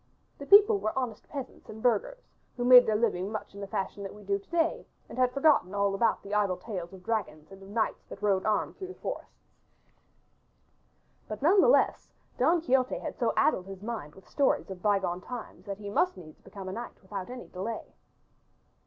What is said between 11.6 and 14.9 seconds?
the less Don Quixote had so addled his mind with stories of